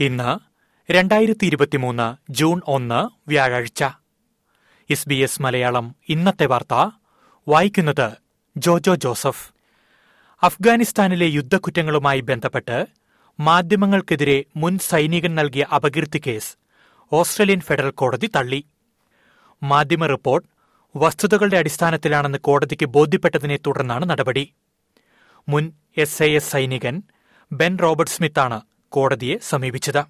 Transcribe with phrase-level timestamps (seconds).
[0.00, 0.30] ഇന്ന്
[0.92, 3.84] രണ്ടായിരത്തി ഇരുപത്തിമൂന്ന് ജൂൺ ഒന്ന് വ്യാഴാഴ്ച.
[4.90, 6.90] എസ് ബി എസ് മലയാളം ഇന്നത്തെ വാർത്ത.
[7.48, 8.12] വായിക്കുന്നത്
[8.56, 9.52] ജോജോ ജോസഫ്.
[10.42, 12.86] അഫ്ഗാനിസ്ഥാനിലെ യുദ്ധക്കുറ്റങ്ങളുമായി ബന്ധപ്പെട്ട്
[13.40, 16.56] മാധ്യമങ്ങൾക്കെതിരെ മുൻ സൈനികൻ നൽകിയ അപകീർത്തി കേസ്
[17.12, 18.64] ഓസ്ട്രേലിയൻ ഫെഡറൽ കോടതി തള്ളി.
[19.62, 20.48] മാധ്യമ റിപ്പോർട്ട്
[20.96, 24.54] വസ്തുതകളുടെ അടിസ്ഥാനത്തിലാണെന്ന് കോടതിക്ക് ബോധ്യപ്പെട്ടതിനെ തുടർന്നാണ് നടപടി.
[25.48, 27.02] മുൻ എസ് ഐ എസ് സൈനികൻ
[27.52, 28.60] ബെൻ റോബർട്ട് സ്മിത്താണ്
[28.92, 30.02] കോടതിയെ സമീപിച്ചത്.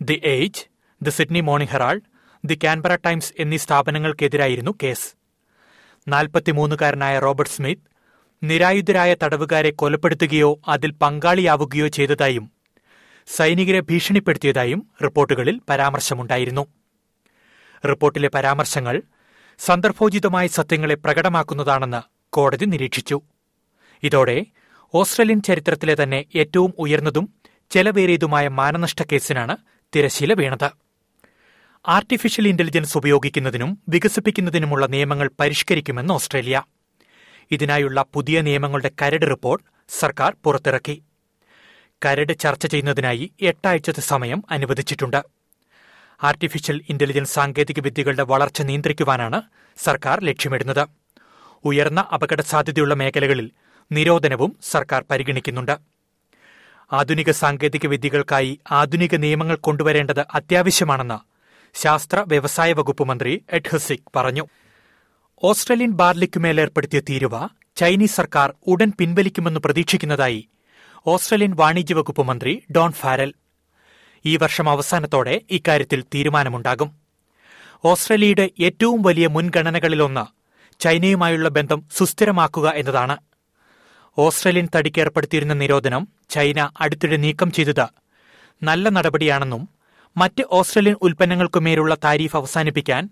[0.00, 0.64] The Age
[1.02, 2.06] the Sydney Morning Herald
[2.44, 5.08] the Canberra Times എന്നീ സ്ഥാപനങ്ങൾക്കെതിരായിരുന്നു കേസ്.
[6.08, 7.86] നാൽപ്പത്തിമൂന്നുകാരനായ റോബർട്ട് സ്മിത്ത്
[8.42, 12.46] നിരായുധരായ തടവുകാരെ കൊലപ്പെടുത്തുകയോ അതിൽ പങ്കാളിയാവുകയോ ചെയ്തതായും
[13.26, 16.64] സൈനികരെ ഭീഷണിപ്പെടുത്തിയതായും റിപ്പോർട്ടുകളിൽ പരാമർശമുണ്ടായിരുന്നു.
[17.88, 18.96] റിപ്പോർട്ടിലെ പരാമർശങ്ങൾ
[19.58, 22.00] സന്ദർഭോചിതമായ സത്യങ്ങളെ പ്രകടമാക്കുന്നതാണെന്ന്
[22.32, 23.18] കോടതി നിരീക്ഷിച്ചു.
[24.02, 24.36] ഇതോടെ
[24.94, 27.26] ഓസ്ട്രേലിയൻ ചരിത്രത്തിലെ തന്നെ ഏറ്റവും ഉയർന്നതും
[27.72, 29.56] ചെലവേറിയതുമായ മാനനഷ്ട കേസിനാണ്
[29.96, 30.70] തിരശീല വീണത്.
[31.88, 36.62] ആർട്ടിഫിഷ്യൽ ഇന്റലിജൻസ് ഉപയോഗിക്കുന്നതിനും വികസിപ്പിക്കുന്നതിനുമുള്ള നിയമങ്ങൾ പരിഷ്കരിക്കുമെന്ന് ഓസ്ട്രേലിയ.
[37.50, 41.02] ഇതിനായുള്ള പുതിയ നിയമങ്ങളുടെ കരട് റിപ്പോർട്ട് സർക്കാർ പുറത്തിറക്കി.
[42.04, 45.22] കരട് ചർച്ച ചെയ്യുന്നതിനായി എട്ടാഴ്ചത്തെ സമയം അനുവദിച്ചിട്ടുണ്ട്.
[46.22, 49.42] ആർട്ടിഫിഷ്യൽ ഇന്റലിജൻസ് സാങ്കേതിക വിദ്യകളുടെ വളർച്ച നിയന്ത്രിക്കുവാനാണ്
[49.76, 50.88] സർക്കാർ ലക്ഷ്യമിടുന്നത്.
[51.64, 53.50] ഉയർന്ന അപകട സാധ്യതയുള്ള മേഖലകളിൽ
[53.92, 56.01] നിരോധനവും സർക്കാർ പരിഗണിക്കുന്നുണ്ട്.
[56.92, 61.18] ആധുനിക സാങ്കേതിക വിദ്യകൾക്കായി ആധുനിക നിയമങ്ങൾ കൊണ്ടുവരേണ്ടത് അത്യാവശ്യമാണെന്ന്
[61.74, 64.46] ശാസ്ത്ര വ്യവസായ വകുപ്പ് മന്ത്രി എഡ് ഹസിക് പറഞ്ഞു.
[65.44, 70.48] ഓസ്ട്രേലിയൻ ബാർലിക്കുമേൽ ഏർപ്പെടുത്തിയ തീരുവ ചൈനീസ് സർക്കാർ ഉടൻ പിൻവലിക്കുമെന്ന് പ്രതീക്ഷിക്കുന്നതായി
[71.06, 73.34] ഓസ്ട്രേലിയൻ വാണിജ്യ വകുപ്പ് മന്ത്രി ഡോൺ ഫാരൽ.
[74.26, 76.90] ഈ വർഷം അവസാനത്തോടെ ഇക്കാര്യത്തിൽ തീരുമാനമുണ്ടാകും.
[77.84, 80.24] ഓസ്ട്രേലിയയുടെ ഏറ്റവും വലിയ മുൻഗണനകളിലൊന്ന്
[80.80, 83.16] ചൈനയുമായുള്ള ബന്ധം സുസ്ഥിരമാക്കുക എന്നതാണ്.
[84.18, 87.86] ഓസ്ട്രേലിയൻ തടിക്ക് ഏർപ്പെടുത്തിയിരുന്ന നിരോധനം ചൈന അടുത്തിടെ നീക്കം ചെയ്തത്.
[88.62, 89.62] നല്ല നടപടിയാണെന്നും
[90.16, 93.02] മറ്റ് ഓസ്ട്രേലിയൻ ഉൽപ്പന്നങ്ങൾക്കുമേലുള്ള താരീഫ് അവസാനിപ്പിക്കാൻ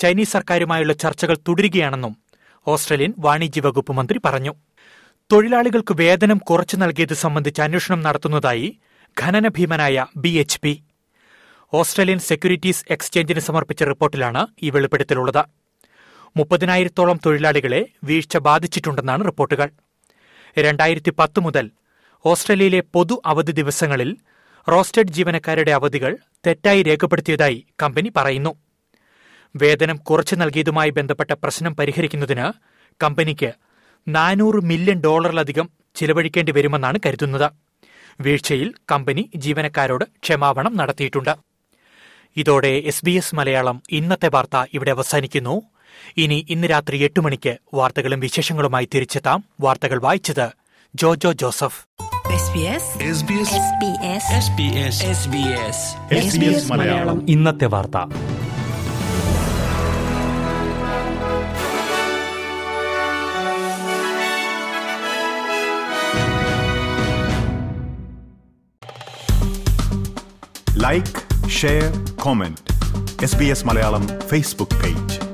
[0.00, 2.14] ചൈനീസ് സർക്കാരുമായുള്ള ചർച്ചകൾ തുടരുകയാണെന്നും
[2.66, 4.52] ഓസ്ട്രേലിയൻ വാണിജ്യ വകുപ്പ് മന്ത്രി പറഞ്ഞു.
[5.32, 8.68] തൊഴിലാളികൾക്ക് വേതനം കുറച്ചു നൽകിയത് സംബന്ധിച്ച് അന്വേഷണം നടത്തുന്നതായി
[9.16, 10.72] ഖനന ഭീമനായ B H P
[11.72, 15.42] Australian Securities എക്സ്ചേഞ്ചിന് സമർപ്പിച്ച റിപ്പോർട്ടിലാണ് ഈ വെളിപ്പെടുത്തലുള്ളത്.
[16.36, 19.68] മുപ്പതിനായിരത്തോളം തൊഴിലാളികളെ വീഴ്ച ബാധിച്ചിട്ടുണ്ടെന്നാണ് റിപ്പോർട്ടുകൾ.
[20.58, 21.66] രണ്ടായിരത്തി പത്ത് മുതൽ
[22.24, 24.16] ഓസ്ട്രേലിയയിലെ പൊതു അവധി ദിവസങ്ങളിൽ
[24.70, 26.16] റോസ്റ്റഡ് ജീവനക്കാരുടെ അവധികൾ
[26.46, 28.54] തെറ്റായി രേഖപ്പെടുത്തിയതായി കമ്പനി പറയുന്നു.
[29.56, 32.52] വേതനം കുറച്ചു നൽകിയതുമായി ബന്ധപ്പെട്ട പ്രശ്നം പരിഹരിക്കുന്നതിന്
[33.02, 33.52] കമ്പനിക്ക്
[34.08, 37.52] നാനൂറ് മില്യൺ ഡോളറിലധികം ചിലവഴിക്കേണ്ടി വരുമെന്നാണ് കരുതുന്നത്.
[38.20, 41.36] വീഴ്ചയിൽ കമ്പനി ജീവനക്കാരോട് ക്ഷമാപണം നടത്തിയിട്ടുണ്ട്.
[42.36, 45.62] ഇതോടെ എസ് ബി എസ് മലയാളം ഇന്നത്തെ വാർത്ത ഇവിടെ അവസാനിക്കുന്നു.
[46.16, 49.44] ഇനി ഇന്ന് രാത്രി എട്ട് മണിക്ക് വാർത്തകളും വിശേഷങ്ങളുമായി തിരിച്ചെത്താം.
[49.60, 50.50] വാർത്തകൾ വായിച്ചത്
[50.94, 52.09] Jojo Joseph.
[52.30, 52.84] SBS
[53.18, 55.78] SBS SBS SBS SBS
[56.28, 57.96] SBS Malayalam ഇന്നത്തെ വാർത്ത
[70.82, 72.58] like share comment
[73.24, 73.66] S B S.
[73.66, 74.08] Malayalam.
[74.28, 75.29] Facebook page